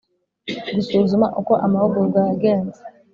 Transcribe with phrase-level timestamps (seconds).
[0.75, 2.79] Gusuzuma uko amahugurwa yagenze